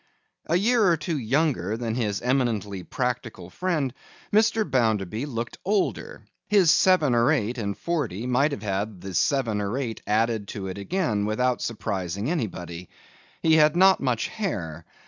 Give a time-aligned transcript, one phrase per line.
[0.47, 3.93] A year or two younger than his eminently practical friend,
[4.33, 4.67] Mr.
[4.67, 9.77] Bounderby looked older; his seven or eight and forty might have had the seven or
[9.77, 12.89] eight added to it again, without surprising anybody.
[13.43, 14.85] He had not much hair.